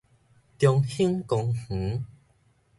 [0.57, 2.05] 中興公園